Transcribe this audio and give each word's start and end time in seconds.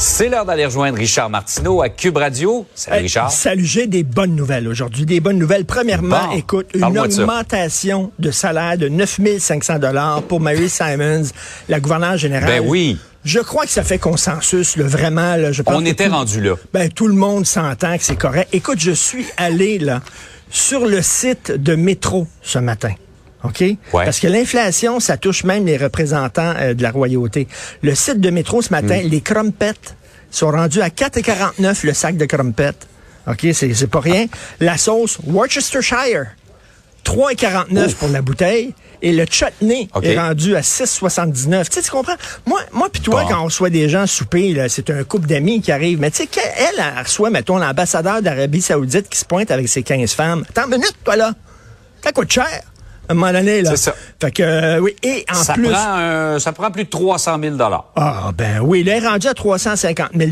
C'est 0.00 0.28
l'heure 0.28 0.44
d'aller 0.44 0.64
rejoindre 0.64 0.96
Richard 0.96 1.28
Martineau 1.28 1.82
à 1.82 1.88
Cube 1.88 2.16
Radio. 2.18 2.64
Salut 2.72 3.02
Richard. 3.02 3.32
Salut, 3.32 3.64
j'ai 3.64 3.88
des 3.88 4.04
bonnes 4.04 4.36
nouvelles 4.36 4.68
aujourd'hui. 4.68 5.04
Des 5.04 5.18
bonnes 5.18 5.38
nouvelles. 5.38 5.64
Premièrement, 5.64 6.28
Bon, 6.28 6.36
écoute, 6.36 6.68
une 6.74 6.92
de 6.92 7.00
augmentation 7.00 8.12
de 8.20 8.30
salaire 8.30 8.78
de 8.78 8.88
9500 8.88 9.80
dollars 9.80 10.22
pour 10.22 10.38
Mary 10.40 10.68
Simons, 10.68 11.24
la 11.68 11.80
gouverneure 11.80 12.16
générale. 12.16 12.48
Ben 12.48 12.62
oui. 12.64 12.96
Je 13.24 13.40
crois 13.40 13.64
que 13.64 13.72
ça 13.72 13.82
fait 13.82 13.98
consensus, 13.98 14.76
là, 14.76 14.84
vraiment. 14.86 15.34
Là, 15.34 15.50
je 15.50 15.62
pense 15.62 15.74
On 15.76 15.84
était 15.84 16.06
tout- 16.06 16.12
rendu 16.14 16.40
là. 16.40 16.54
Ben, 16.72 16.88
tout 16.88 17.08
le 17.08 17.14
monde 17.14 17.44
s'entend 17.44 17.98
que 17.98 18.04
c'est 18.04 18.16
correct. 18.16 18.48
Écoute, 18.52 18.78
je 18.78 18.92
suis 18.92 19.26
allé 19.36 19.80
là 19.80 20.00
sur 20.48 20.86
le 20.86 21.02
site 21.02 21.50
de 21.50 21.74
Métro 21.74 22.28
ce 22.40 22.60
matin. 22.60 22.92
OK? 23.44 23.64
Parce 23.92 24.18
que 24.20 24.26
l'inflation, 24.26 24.98
ça 25.00 25.16
touche 25.16 25.44
même 25.44 25.64
les 25.64 25.76
représentants 25.76 26.54
euh, 26.58 26.74
de 26.74 26.82
la 26.82 26.90
royauté. 26.90 27.46
Le 27.82 27.94
site 27.94 28.20
de 28.20 28.30
Métro 28.30 28.62
ce 28.62 28.70
matin, 28.70 29.00
Mm. 29.04 29.08
les 29.08 29.20
crumpets 29.20 29.72
sont 30.30 30.50
rendus 30.50 30.82
à 30.82 30.88
4,49 30.90 31.84
le 31.86 31.94
sac 31.94 32.16
de 32.16 32.24
crumpets. 32.24 32.72
OK? 33.28 33.46
C'est 33.52 33.86
pas 33.90 34.00
rien. 34.00 34.26
La 34.60 34.76
sauce 34.76 35.18
Worcestershire, 35.26 36.26
3,49 37.04 37.94
pour 37.94 38.08
la 38.08 38.22
bouteille. 38.22 38.74
Et 39.00 39.12
le 39.12 39.26
chutney 39.26 39.88
est 40.02 40.18
rendu 40.18 40.56
à 40.56 40.60
6,79. 40.60 41.68
Tu 41.68 41.74
sais, 41.76 41.82
tu 41.82 41.90
comprends? 41.92 42.16
Moi, 42.46 42.60
moi 42.72 42.88
puis 42.92 43.00
toi, 43.00 43.22
Bon. 43.22 43.28
quand 43.28 43.40
on 43.42 43.44
reçoit 43.44 43.70
des 43.70 43.88
gens 43.88 44.08
souper, 44.08 44.66
c'est 44.68 44.90
un 44.90 45.04
couple 45.04 45.28
d'amis 45.28 45.60
qui 45.60 45.70
arrive. 45.70 46.00
Mais 46.00 46.10
tu 46.10 46.24
sais, 46.24 46.28
elle, 46.56 46.82
elle 46.96 47.04
reçoit, 47.04 47.30
mettons, 47.30 47.58
l'ambassadeur 47.58 48.22
d'Arabie 48.22 48.60
Saoudite 48.60 49.08
qui 49.08 49.16
se 49.16 49.24
pointe 49.24 49.52
avec 49.52 49.68
ses 49.68 49.84
15 49.84 50.12
femmes. 50.14 50.44
Attends 50.50 50.64
une 50.64 50.78
minute, 50.78 50.96
toi, 51.04 51.14
là. 51.14 51.32
Ça 52.02 52.10
coûte 52.10 52.32
cher. 52.32 52.48
À 53.08 53.12
un 53.12 53.14
moment 53.14 53.32
donné, 53.32 53.62
là. 53.62 53.70
C'est 53.70 53.76
ça. 53.84 53.94
Fait 54.20 54.30
que, 54.30 54.42
euh, 54.42 54.78
oui. 54.80 54.94
Et 55.02 55.24
en 55.30 55.34
Ça 55.42 55.54
plus. 55.54 55.68
prend, 55.70 56.38
ça 56.38 56.52
prend 56.52 56.70
plus 56.70 56.84
de 56.84 56.90
300 56.90 57.38
000 57.42 57.56
Ah, 57.96 58.30
ben 58.36 58.60
oui, 58.62 58.80
il 58.80 58.88
est 58.88 58.98
rendu 59.00 59.26
à 59.28 59.34
350 59.34 60.10
000 60.14 60.30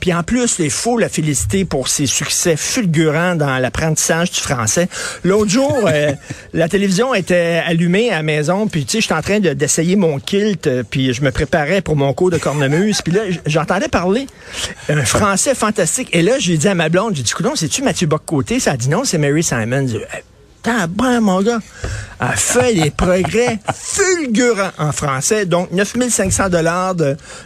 Puis 0.00 0.14
en 0.14 0.22
plus, 0.22 0.56
il 0.58 0.70
faut 0.70 0.96
la 0.98 1.08
féliciter 1.08 1.64
pour 1.64 1.88
ses 1.88 2.06
succès 2.06 2.56
fulgurants 2.56 3.34
dans 3.34 3.58
l'apprentissage 3.58 4.30
du 4.30 4.40
français. 4.40 4.88
L'autre 5.22 5.50
jour, 5.50 5.80
euh, 5.86 6.12
la 6.52 6.68
télévision 6.68 7.14
était 7.14 7.62
allumée 7.66 8.10
à 8.10 8.16
la 8.16 8.22
maison, 8.22 8.66
puis 8.68 8.84
tu 8.84 8.92
sais, 8.92 9.00
j'étais 9.02 9.14
en 9.14 9.22
train 9.22 9.40
de- 9.40 9.52
d'essayer 9.52 9.96
mon 9.96 10.18
kilt, 10.18 10.66
euh, 10.66 10.82
puis 10.88 11.12
je 11.12 11.22
me 11.22 11.30
préparais 11.30 11.80
pour 11.82 11.96
mon 11.96 12.12
cours 12.14 12.30
de 12.30 12.38
cornemuse, 12.38 13.02
puis 13.02 13.12
là, 13.12 13.20
j'entendais 13.46 13.88
parler 13.88 14.26
un 14.88 15.04
français 15.04 15.54
fantastique. 15.54 16.08
Et 16.12 16.22
là, 16.22 16.38
j'ai 16.38 16.56
dit 16.56 16.68
à 16.68 16.74
ma 16.74 16.88
blonde, 16.88 17.14
j'ai 17.16 17.22
dit, 17.22 17.32
coudonc, 17.32 17.54
c'est-tu 17.56 17.82
Mathieu 17.82 18.06
Bock-Côté? 18.06 18.60
Ça 18.60 18.72
a 18.72 18.76
dit 18.76 18.88
non, 18.88 19.04
c'est 19.04 19.18
Mary 19.18 19.42
Simon. 19.42 19.86
Tabarnak, 20.64 21.20
mon 21.20 21.42
gars, 21.42 21.60
a 22.18 22.32
fait 22.36 22.74
des 22.74 22.90
progrès 22.90 23.58
fulgurants 23.72 24.70
en 24.78 24.92
français. 24.92 25.44
Donc, 25.44 25.70
9500 25.70 26.48
dollars 26.48 26.94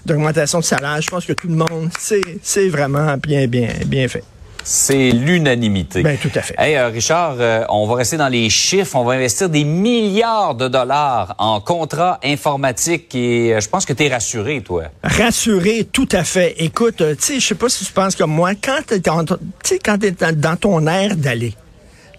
d'augmentation 0.07 0.61
de 0.61 0.65
salaire. 0.65 1.03
Je 1.03 1.11
pense 1.11 1.27
que 1.27 1.33
tout 1.33 1.49
le 1.49 1.57
monde, 1.57 1.91
c'est 1.99 2.23
c'est 2.43 2.69
vraiment 2.69 3.17
bien, 3.17 3.47
bien, 3.49 3.69
bien 3.87 4.07
fait. 4.09 4.23
C'est 4.71 5.11
l'unanimité. 5.11 6.03
Ben, 6.03 6.19
tout 6.19 6.31
à 6.35 6.43
fait. 6.43 6.55
Hey, 6.59 6.77
euh, 6.77 6.89
Richard, 6.89 7.37
euh, 7.41 7.65
on 7.71 7.87
va 7.87 7.97
rester 7.97 8.19
dans 8.19 8.29
les 8.29 8.51
chiffres. 8.51 8.97
On 8.97 9.05
va 9.05 9.15
investir 9.15 9.49
des 9.49 9.65
milliards 9.65 10.55
de 10.55 10.69
dollars 10.69 11.35
en 11.39 11.61
contrats 11.61 12.21
informatiques 12.23 13.15
et 13.15 13.55
euh, 13.55 13.61
je 13.61 13.69
pense 13.69 13.87
que 13.87 13.95
tu 13.95 14.05
es 14.05 14.09
rassuré, 14.13 14.61
toi. 14.61 14.85
Rassuré, 15.03 15.89
tout 15.91 16.09
à 16.13 16.23
fait. 16.23 16.55
Écoute, 16.59 16.97
tu 16.99 17.17
sais, 17.19 17.41
je 17.41 17.47
sais 17.47 17.55
pas 17.55 17.71
si 17.71 17.85
tu 17.85 17.93
penses 17.93 18.15
comme 18.15 18.33
moi, 18.33 18.51
quand 18.63 18.81
tu 18.87 18.95
es, 18.95 19.01
quand 19.01 19.25
dans 19.25 20.37
dans 20.37 20.57
ton 20.57 20.87
air 20.87 21.17
d'aller, 21.17 21.55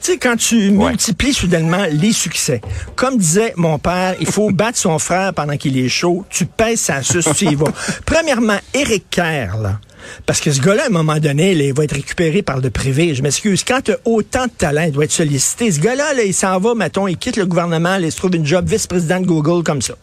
tu 0.01 0.13
sais, 0.13 0.17
quand 0.17 0.35
tu 0.37 0.69
Ouais. 0.69 0.89
multiplies 0.89 1.33
soudainement 1.33 1.85
les 1.91 2.13
succès, 2.13 2.61
comme 2.95 3.17
disait 3.17 3.53
mon 3.57 3.79
père, 3.79 4.15
il 4.19 4.27
faut 4.27 4.49
battre 4.53 4.77
son 4.77 4.97
frère 4.99 5.33
pendant 5.33 5.57
qu'il 5.57 5.77
est 5.77 5.89
chaud, 5.89 6.25
tu 6.29 6.45
pèses 6.45 6.79
sa 6.81 7.01
suce, 7.03 7.27
tu 7.35 7.45
y 7.45 7.55
vas. 7.55 7.71
Premièrement, 8.05 8.57
Eric 8.73 9.05
Kerr, 9.09 9.57
là, 9.61 9.79
parce 10.25 10.39
que 10.39 10.51
ce 10.51 10.61
gars-là, 10.61 10.83
à 10.83 10.87
un 10.87 10.89
moment 10.89 11.17
donné, 11.19 11.53
là, 11.53 11.65
il 11.65 11.73
va 11.73 11.83
être 11.83 11.93
récupéré 11.95 12.41
par 12.41 12.59
le 12.59 12.69
privé. 12.69 13.13
Je 13.13 13.21
m'excuse. 13.21 13.63
Quand 13.65 13.81
tu 13.81 13.91
as 13.91 13.97
autant 14.05 14.45
de 14.45 14.51
talent, 14.51 14.83
il 14.83 14.91
doit 14.93 15.03
être 15.03 15.11
sollicité. 15.11 15.71
Ce 15.71 15.79
gars-là, 15.79 16.13
là, 16.13 16.23
il 16.23 16.33
s'en 16.33 16.57
va, 16.59 16.73
mettons, 16.73 17.07
il 17.07 17.17
quitte 17.17 17.35
le 17.35 17.45
gouvernement, 17.45 17.97
là, 17.97 17.99
il 17.99 18.11
se 18.11 18.17
trouve 18.17 18.33
une 18.35 18.45
job 18.45 18.67
vice-président 18.67 19.19
de 19.19 19.25
Google 19.25 19.63
comme 19.63 19.81
ça. 19.81 19.95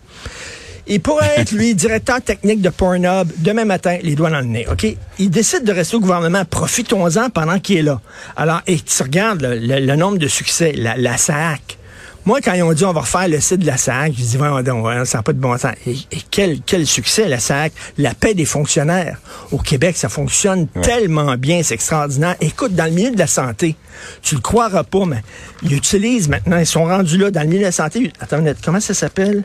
Il 0.89 1.01
pourrait 1.01 1.35
être, 1.39 1.51
lui, 1.53 1.75
directeur 1.75 2.23
technique 2.23 2.61
de 2.61 2.69
Pornhub 2.69 3.29
demain 3.39 3.65
matin, 3.65 3.99
les 4.03 4.15
doigts 4.15 4.31
dans 4.31 4.39
le 4.41 4.47
nez, 4.47 4.67
OK? 4.71 4.87
Il 5.19 5.31
décide 5.31 5.65
de 5.65 5.73
rester 5.73 5.97
au 5.97 6.01
gouvernement. 6.01 6.45
Profitons-en 6.45 7.31
pendant 7.31 7.59
qu'il 7.59 7.79
est 7.79 7.83
là. 7.83 8.01
Alors, 8.37 8.61
et 8.67 8.79
tu 8.79 9.03
regardes 9.03 9.43
le, 9.43 9.59
le- 9.59 9.85
le 9.85 9.97
nombre 9.97 10.19
de 10.19 10.29
succès, 10.29 10.73
la, 10.77 10.97
la 10.97 11.17
SAC. 11.17 11.79
Moi, 12.25 12.41
quand 12.41 12.55
ils 12.55 12.63
ont 12.65 12.73
dit 12.73 12.85
on 12.85 12.93
va 12.93 13.03
refaire 13.03 13.29
le 13.29 13.39
site 13.41 13.61
de 13.61 13.67
la 13.67 13.77
SAC, 13.77 14.13
je 14.19 14.23
dis, 14.23 14.37
voyons 14.37 14.61
donc, 14.63 14.81
voyons, 14.81 15.05
ça 15.05 15.19
n'a 15.19 15.23
pas 15.23 15.33
de 15.33 15.39
bon 15.39 15.57
sens. 15.59 15.73
Et, 15.87 15.93
et 16.11 16.19
quel, 16.31 16.61
quel 16.67 16.85
succès, 16.87 17.29
la 17.29 17.39
SAC. 17.39 17.73
La 17.99 18.15
paix 18.15 18.35
des 18.35 18.45
fonctionnaires. 18.45 19.19
Au 19.53 19.59
Québec, 19.59 19.97
ça 19.97 20.09
fonctionne 20.09 20.67
tellement 20.83 21.37
bien, 21.37 21.63
c'est 21.63 21.75
extraordinaire. 21.75 22.35
Écoute, 22.41 22.75
dans 22.75 22.85
le 22.87 22.91
milieu 22.93 23.11
de 23.13 23.19
la 23.19 23.27
santé, 23.29 23.75
tu 24.23 24.35
le 24.37 24.41
croiras 24.41 24.83
pas, 24.85 25.05
mais 25.05 25.23
ils 25.63 25.73
utilisent 25.75 26.29
maintenant, 26.29 26.59
ils 26.59 26.67
sont 26.67 26.85
rendus 26.85 27.17
là, 27.19 27.31
dans 27.31 27.41
le 27.43 27.47
milieu 27.47 27.61
de 27.61 27.65
la 27.65 27.73
santé. 27.73 28.13
Attends, 28.21 28.43
comment 28.65 28.81
ça 28.81 28.95
s'appelle? 28.95 29.45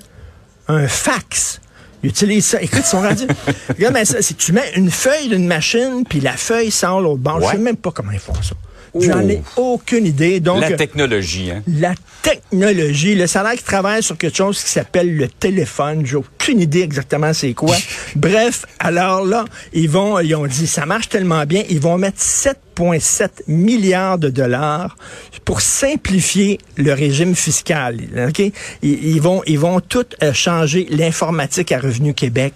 Un 0.72 0.88
fax. 0.88 1.60
Ils 2.04 2.10
utilisent 2.10 2.48
ça. 2.48 2.62
Écoute, 2.62 2.80
ils 2.84 2.88
sont 2.90 3.02
rendus. 3.02 3.28
Regarde, 3.70 3.94
mais 3.94 4.06
ça, 4.06 4.22
c'est 4.22 4.36
que 4.36 4.42
tu 4.42 4.54
mets 4.54 4.72
une 4.76 4.90
feuille 4.90 5.30
d'une 5.30 5.46
machine, 5.48 6.04
puis 6.10 6.20
la 6.20 6.34
feuille 6.36 6.72
sort 6.72 7.00
l'autre 7.02 7.20
bord. 7.22 7.40
Je 7.42 7.46
Ouais. 7.46 7.52
sais 7.54 7.58
même 7.60 7.78
pas 7.78 7.92
comment 7.92 8.12
ils 8.12 8.20
font 8.20 8.34
ça. 8.42 8.56
J'en 9.00 9.28
ai 9.28 9.42
aucune 9.56 10.06
idée. 10.06 10.40
Donc, 10.40 10.62
La 10.62 10.72
technologie, 10.74 11.52
hein? 11.52 11.64
la 11.68 11.94
technologie, 12.22 13.16
le 13.16 13.26
salaire 13.26 13.54
qui 13.54 13.64
travaille 13.64 14.04
sur 14.04 14.18
quelque 14.18 14.36
chose 14.36 14.62
qui 14.62 14.70
s'appelle 14.70 15.16
le 15.16 15.28
téléphone. 15.28 16.06
J'ai 16.06 16.18
aucune 16.18 16.60
idée 16.60 16.82
exactement 16.82 17.34
c'est 17.34 17.54
quoi. 17.54 17.76
Bref, 18.16 18.66
alors 18.80 19.26
là, 19.26 19.46
ils 19.74 19.90
vont, 19.90 20.20
ils 20.20 20.36
ont 20.36 20.46
dit, 20.46 20.68
ça 20.68 20.86
marche 20.86 21.10
tellement 21.10 21.46
bien, 21.46 21.64
ils 21.70 21.80
vont 21.80 21.98
mettre 21.98 22.20
7,7 22.20 23.30
milliards 23.48 24.18
de 24.18 24.30
dollars 24.30 24.98
pour 25.46 25.62
simplifier 25.62 26.60
le 26.78 26.94
régime 26.94 27.36
fiscal. 27.36 27.98
OK? 28.28 28.40
Ils, 28.40 28.54
ils 28.84 29.22
vont, 29.22 29.42
ils 29.48 29.60
vont 29.60 29.80
tout 29.80 30.06
euh, 30.22 30.34
changer 30.34 30.88
l'informatique 30.90 31.72
à 31.72 31.80
Revenu 31.80 32.14
Québec. 32.14 32.54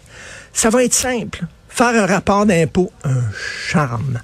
Ça 0.53 0.69
va 0.69 0.83
être 0.83 0.93
simple. 0.93 1.45
Faire 1.69 1.95
un 1.95 2.05
rapport 2.05 2.45
d'impôt, 2.45 2.91
un 3.03 3.21
charme. 3.69 4.19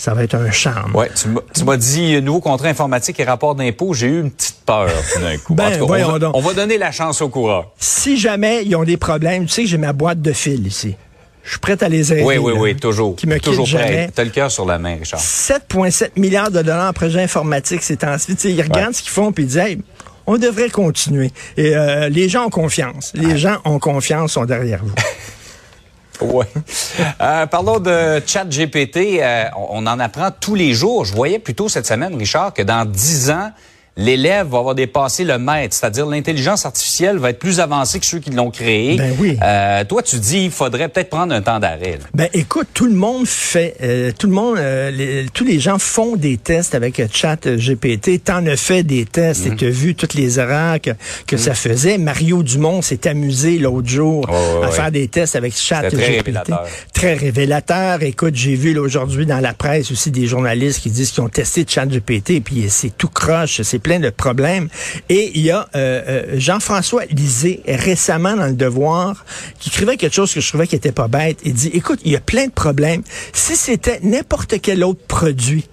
Ça 0.00 0.14
va 0.14 0.22
être 0.24 0.34
un 0.34 0.50
charme. 0.50 0.96
Ouais, 0.96 1.10
tu 1.14 1.62
m'as- 1.62 1.76
dit 1.76 2.14
euh, 2.14 2.22
nouveau 2.22 2.40
contrat 2.40 2.68
informatique 2.68 3.20
et 3.20 3.24
rapport 3.24 3.54
d'impôt. 3.54 3.92
J'ai 3.92 4.06
eu 4.06 4.20
une 4.22 4.30
petite 4.30 4.56
peur 4.64 4.88
d'un 5.20 5.36
coup. 5.36 5.54
Ben, 5.54 5.68
cas, 5.72 5.82
on, 5.82 5.86
va, 6.12 6.18
donc. 6.18 6.34
on 6.34 6.40
va 6.40 6.54
donner 6.54 6.78
la 6.78 6.90
chance 6.90 7.20
au 7.20 7.28
courant. 7.28 7.66
Si 7.78 8.18
jamais 8.18 8.62
ils 8.64 8.74
ont 8.76 8.84
des 8.84 8.96
problèmes, 8.96 9.44
tu 9.44 9.50
sais 9.52 9.62
que 9.64 9.68
j'ai 9.68 9.76
ma 9.76 9.92
boîte 9.92 10.22
de 10.22 10.32
fil 10.32 10.66
ici. 10.66 10.96
Je 11.44 11.50
suis 11.50 11.58
prête 11.58 11.82
à 11.82 11.90
les 11.90 12.14
aider. 12.14 12.22
Oui, 12.22 12.38
oui, 12.38 12.54
là, 12.54 12.60
oui, 12.60 12.76
toujours. 12.76 13.14
Qui 13.14 13.26
me 13.26 13.38
toujours 13.38 13.66
quittent 13.66 13.76
jamais. 13.76 13.92
prêt. 13.92 14.10
T'as 14.14 14.24
le 14.24 14.30
cœur 14.30 14.50
sur 14.50 14.64
la 14.64 14.78
main, 14.78 14.96
Richard. 14.98 15.20
7,7 15.20 16.12
milliards 16.16 16.50
de 16.50 16.62
dollars 16.62 16.88
en 16.88 16.92
projet 16.94 17.22
informatique 17.22 17.82
ces 17.82 17.98
temps-ci. 17.98 18.36
Tu 18.36 18.40
sais, 18.40 18.52
Ils 18.52 18.62
regardent 18.62 18.88
Ouais. 18.88 18.94
ce 18.94 19.02
qu'ils 19.02 19.12
font 19.12 19.32
puis 19.32 19.44
ils 19.44 19.48
disent, 19.48 19.58
hey, 19.58 19.78
on 20.26 20.38
devrait 20.38 20.70
continuer. 20.70 21.30
Et 21.58 21.76
euh, 21.76 22.08
les 22.08 22.30
gens 22.30 22.46
ont 22.46 22.50
confiance. 22.50 23.12
Les 23.14 23.36
gens 23.36 23.58
ont 23.66 23.78
confiance, 23.78 24.32
sont 24.32 24.46
derrière 24.46 24.80
vous. 24.82 24.94
Ouais. 26.22 26.46
Euh, 27.20 27.46
parlons 27.46 27.80
de 27.80 28.22
chat 28.26 28.44
GPT. 28.44 29.20
euh, 29.20 29.44
on, 29.56 29.86
en 29.86 29.98
apprend 29.98 30.30
tous 30.30 30.54
les 30.54 30.74
jours. 30.74 31.04
Je 31.04 31.14
voyais 31.14 31.38
plutôt 31.38 31.68
cette 31.68 31.86
semaine, 31.86 32.14
Richard, 32.14 32.52
que 32.52 32.62
dans 32.62 32.84
10 32.84 33.30
ans, 33.30 33.50
l'élève 33.96 34.46
va 34.48 34.58
avoir 34.58 34.74
dépassé 34.74 35.24
le 35.24 35.38
maître. 35.38 35.74
C'est-à-dire 35.76 36.06
l'intelligence 36.06 36.64
artificielle 36.66 37.18
va 37.18 37.30
être 37.30 37.38
plus 37.38 37.60
avancée 37.60 37.98
que 38.00 38.06
ceux 38.06 38.18
qui 38.18 38.30
l'ont 38.30 38.50
créée. 38.50 38.96
Ben 38.96 39.14
oui. 39.18 39.36
Euh, 39.42 39.84
toi, 39.84 40.02
tu 40.02 40.16
dis 40.18 40.44
il 40.44 40.50
faudrait 40.50 40.88
peut-être 40.88 41.10
prendre 41.10 41.34
un 41.34 41.42
temps 41.42 41.58
d'arrêt. 41.58 41.98
Ben 42.14 42.28
écoute, 42.32 42.68
tout 42.74 42.86
le 42.86 42.94
monde 42.94 43.26
fait, 43.26 43.76
euh, 43.82 44.12
tout 44.16 44.26
le 44.26 44.32
monde, 44.32 44.56
euh, 44.58 44.90
les- 44.90 45.26
tous 45.32 45.44
les 45.44 45.58
gens 45.60 45.78
font 45.78 46.16
des 46.16 46.36
tests 46.36 46.74
avec 46.74 47.00
Chat 47.12 47.46
GPT. 47.56 48.18
T'en 48.18 48.46
as 48.46 48.56
fait 48.56 48.82
des 48.82 49.04
tests 49.04 49.46
Mhm. 49.46 49.52
et 49.52 49.56
t'as 49.56 49.68
vu 49.70 49.94
toutes 49.94 50.14
les 50.14 50.38
erreurs 50.38 50.80
que, 50.80 50.90
que 51.26 51.36
ça 51.36 51.54
faisait. 51.54 51.98
Mario 51.98 52.42
Dumont 52.42 52.82
s'est 52.82 53.06
amusé 53.08 53.58
l'autre 53.58 53.88
jour 53.88 54.26
à 54.64 54.68
faire 54.70 54.90
des 54.90 55.08
tests 55.08 55.36
avec 55.36 55.54
Chat 55.56 55.82
très 55.82 55.90
GPT. 55.90 56.16
révélateur. 56.16 56.66
Très 56.94 57.14
révélateur. 57.14 58.02
Écoute, 58.02 58.34
j'ai 58.36 58.54
vu 58.54 58.78
aujourd'hui 58.78 59.26
dans 59.26 59.40
la 59.40 59.52
presse 59.54 59.90
aussi 59.90 60.10
des 60.10 60.26
journalistes 60.26 60.80
qui 60.80 60.90
disent 60.90 61.10
qu'ils 61.10 61.22
ont 61.22 61.28
testé 61.28 61.64
Chat 61.68 61.86
GPT 61.86 62.40
puis 62.40 62.66
c'est 62.68 62.96
tout 62.96 63.08
croche, 63.08 63.60
c'est 63.62 63.78
de 63.98 64.10
problèmes. 64.10 64.68
Et 65.08 65.32
il 65.34 65.42
y 65.42 65.50
a 65.50 65.68
euh, 65.74 66.02
euh, 66.08 66.24
Jean-François 66.34 67.04
Lisée 67.06 67.62
récemment 67.66 68.36
dans 68.36 68.46
le 68.46 68.54
Devoir 68.54 69.24
qui 69.58 69.70
écrivait 69.70 69.96
quelque 69.96 70.14
chose 70.14 70.32
que 70.32 70.40
je 70.40 70.48
trouvais 70.48 70.66
qui 70.66 70.76
était 70.76 70.92
pas 70.92 71.08
bête. 71.08 71.38
Il 71.44 71.54
dit, 71.54 71.70
écoute, 71.72 72.00
il 72.04 72.12
y 72.12 72.16
a 72.16 72.20
plein 72.20 72.46
de 72.46 72.52
problèmes. 72.52 73.02
Si 73.32 73.56
c'était 73.56 74.00
n'importe 74.02 74.60
quel 74.60 74.84
autre 74.84 75.00
produit, 75.06 75.66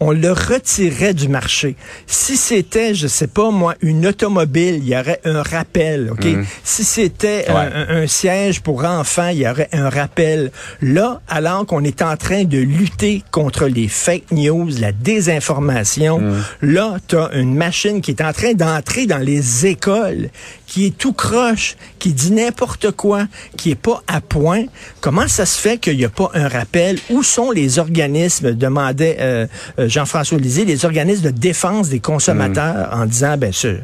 on 0.00 0.12
le 0.12 0.30
retirait 0.30 1.12
du 1.12 1.28
marché. 1.28 1.74
Si 2.06 2.36
c'était, 2.36 2.94
je 2.94 3.08
sais 3.08 3.26
pas 3.26 3.50
moi, 3.50 3.74
une 3.80 4.06
automobile, 4.06 4.76
il 4.76 4.88
y 4.88 4.96
aurait 4.96 5.20
un 5.24 5.42
rappel, 5.42 6.10
OK? 6.12 6.24
Mm. 6.24 6.44
Si 6.62 6.84
c'était 6.84 7.46
un, 7.48 8.06
siège 8.06 8.60
pour 8.60 8.84
enfants, 8.84 9.28
il 9.28 9.38
y 9.38 9.48
aurait 9.48 9.68
un 9.72 9.88
rappel. 9.88 10.52
Là, 10.80 11.20
alors 11.28 11.66
qu'on 11.66 11.82
est 11.82 12.02
en 12.02 12.16
train 12.16 12.44
de 12.44 12.58
lutter 12.58 13.22
contre 13.32 13.66
les 13.66 13.88
fake 13.88 14.30
news, 14.30 14.70
la 14.78 14.92
désinformation, 14.92 16.20
mm. 16.20 16.44
là, 16.62 16.96
tu 17.08 17.16
as 17.16 17.30
une 17.34 17.54
machine 17.54 18.00
qui 18.00 18.12
est 18.12 18.22
en 18.22 18.32
train 18.32 18.52
d'entrer 18.52 19.06
dans 19.06 19.18
les 19.18 19.66
écoles, 19.66 20.30
qui 20.66 20.86
est 20.86 20.96
tout 20.96 21.12
croche, 21.12 21.76
qui 21.98 22.12
dit 22.12 22.30
n'importe 22.30 22.92
quoi, 22.92 23.26
qui 23.56 23.72
est 23.72 23.74
pas 23.74 24.02
à 24.06 24.20
point. 24.20 24.64
Comment 25.00 25.26
ça 25.26 25.46
se 25.46 25.58
fait 25.58 25.78
qu'il 25.78 25.96
n'y 25.96 26.04
a 26.04 26.08
pas 26.08 26.30
un 26.34 26.46
rappel? 26.46 26.98
Où 27.10 27.22
sont 27.22 27.50
les 27.50 27.78
organismes, 27.78 28.52
demandait 28.52 29.16
euh, 29.20 29.46
euh, 29.78 29.87
Jean-François 29.88 30.38
Lisée, 30.38 30.64
les 30.64 30.84
organismes 30.84 31.24
de 31.24 31.30
défense 31.30 31.88
des 31.88 32.00
consommateurs 32.00 32.90
en 32.92 33.06
disant, 33.06 33.36
ben, 33.36 33.52
ce, 33.52 33.76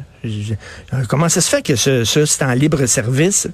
comment 1.07 1.29
ça 1.29 1.41
se 1.41 1.49
fait 1.49 1.61
que 1.61 1.75
ce, 1.75 2.03
c'est 2.03 2.43
en 2.43 2.53
libre 2.53 2.85
service? 2.85 3.47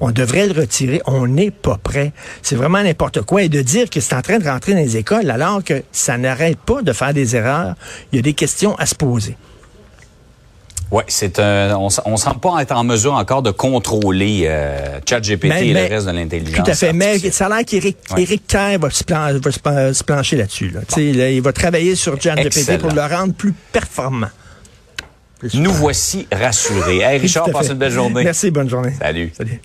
on 0.00 0.10
devrait 0.10 0.46
le 0.46 0.60
retirer. 0.60 1.00
On 1.06 1.26
n'est 1.26 1.50
pas 1.50 1.78
prêt. 1.82 2.12
C'est 2.42 2.56
vraiment 2.56 2.82
n'importe 2.82 3.22
quoi. 3.22 3.42
Et 3.42 3.48
de 3.48 3.62
dire 3.62 3.90
que 3.90 4.00
c'est 4.00 4.14
en 4.14 4.22
train 4.22 4.38
de 4.38 4.48
rentrer 4.48 4.72
dans 4.72 4.80
les 4.80 4.96
écoles 4.96 5.30
alors 5.30 5.62
que 5.62 5.82
ça 5.92 6.18
n'arrête 6.18 6.58
pas 6.58 6.82
de 6.82 6.92
faire 6.92 7.14
des 7.14 7.36
erreurs, 7.36 7.74
il 8.12 8.16
y 8.16 8.18
a 8.18 8.22
des 8.22 8.34
questions 8.34 8.74
à 8.76 8.86
se 8.86 8.94
poser. 8.94 9.36
Oui, 10.94 11.02
c'est 11.08 11.40
un. 11.40 11.76
On, 11.76 12.12
ne 12.12 12.16
semble 12.16 12.38
pas 12.38 12.62
être 12.62 12.70
en 12.70 12.84
mesure 12.84 13.14
encore 13.14 13.42
de 13.42 13.50
contrôler 13.50 14.44
euh, 14.44 15.00
ChatGPT 15.04 15.52
et 15.62 15.72
le 15.72 15.80
reste 15.92 16.06
de 16.06 16.12
l'intelligence. 16.12 16.64
Tout 16.64 16.70
à 16.70 16.74
fait. 16.74 16.92
Mais 16.92 17.18
ça 17.18 17.46
a 17.46 17.48
l'air 17.48 17.64
qu'Éric 17.64 18.46
Kerr 18.46 18.78
va, 18.78 18.90
se, 18.90 20.04
plancher 20.04 20.36
là-dessus. 20.36 20.72
il 20.96 21.42
va 21.42 21.52
travailler 21.52 21.96
sur 21.96 22.20
ChatGPT 22.22 22.78
pour 22.78 22.92
le 22.92 23.02
rendre 23.02 23.34
plus 23.34 23.52
performant. 23.72 24.28
Nous 25.52 25.72
voici 25.72 26.28
rassurés. 26.30 27.00
Hey, 27.00 27.18
Richard, 27.18 27.50
passe 27.50 27.70
une 27.70 27.74
belle 27.74 27.90
journée. 27.90 28.22
Merci, 28.22 28.52
bonne 28.52 28.70
journée. 28.70 28.92
Salut. 28.96 29.32
Salut. 29.36 29.60